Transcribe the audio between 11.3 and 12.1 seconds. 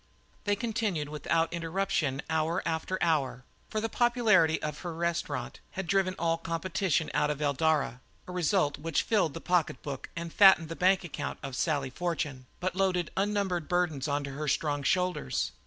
of Sally